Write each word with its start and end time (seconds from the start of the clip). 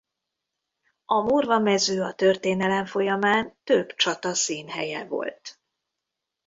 A 1.05 1.19
Morva-mező 1.21 2.03
a 2.03 2.13
történelem 2.13 2.85
folyamán 2.85 3.57
több 3.63 3.89
csata 3.95 4.33
színhelye 4.35 5.05
volt. 5.05 5.59